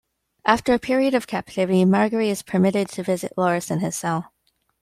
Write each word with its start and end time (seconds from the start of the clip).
After 0.47 0.73
a 0.73 0.79
period 0.79 1.13
of 1.13 1.27
captivity, 1.27 1.85
Margaery 1.85 2.29
is 2.31 2.41
permitted 2.41 2.89
to 2.89 3.03
visit 3.03 3.33
Loras 3.37 3.69
in 3.69 3.81
his 3.81 3.95
cell. 3.95 4.33